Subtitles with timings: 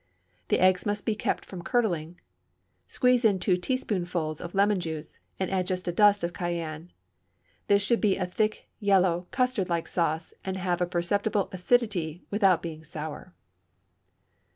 [0.47, 2.19] The eggs must be kept from curdling.
[2.87, 6.91] Squeeze in two teaspoonfuls of lemon juice, and add just a dust of cayenne.
[7.67, 12.63] This should be a thick, yellow, custard like sauce, and have a perceptible acidity without
[12.63, 13.35] being sour.